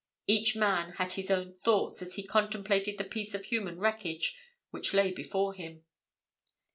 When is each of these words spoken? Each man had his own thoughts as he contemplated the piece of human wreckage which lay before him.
Each 0.25 0.55
man 0.55 0.93
had 0.93 1.11
his 1.13 1.29
own 1.29 1.59
thoughts 1.63 2.01
as 2.01 2.15
he 2.15 2.23
contemplated 2.25 2.97
the 2.97 3.03
piece 3.03 3.35
of 3.35 3.45
human 3.45 3.77
wreckage 3.77 4.35
which 4.71 4.95
lay 4.95 5.11
before 5.11 5.53
him. 5.53 5.83